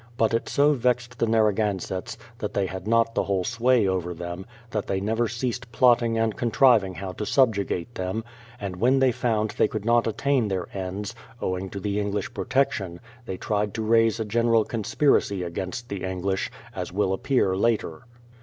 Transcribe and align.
But 0.17 0.33
it 0.33 0.49
so 0.49 0.73
vexed 0.73 1.19
the 1.19 1.27
Narragansetts, 1.27 2.17
that 2.39 2.55
they 2.55 2.65
had 2.65 2.87
not 2.87 3.13
the 3.13 3.25
whole 3.25 3.43
sway 3.43 3.87
over 3.87 4.15
them, 4.15 4.47
that 4.71 4.87
they 4.87 4.99
never 4.99 5.27
ceased 5.27 5.71
plotting 5.71 6.17
and 6.17 6.35
contriving 6.35 6.95
how 6.95 7.11
to 7.11 7.23
subjugate 7.23 7.93
them; 7.93 8.23
and 8.59 8.77
when 8.77 8.97
they 8.97 9.11
found 9.11 9.51
they 9.51 9.67
could 9.67 9.85
not 9.85 10.07
attain 10.07 10.47
their 10.47 10.65
ends, 10.75 11.13
owing 11.39 11.69
to 11.69 11.87
English 11.87 12.33
protection, 12.33 12.99
they 13.27 13.37
tried 13.37 13.75
to 13.75 13.83
raise 13.85 14.19
a 14.19 14.25
general 14.25 14.65
conspiracy 14.65 15.43
against 15.43 15.87
the 15.87 16.03
English, 16.03 16.49
as 16.75 16.91
will 16.91 17.13
appear 17.13 17.55
later. 17.55 18.07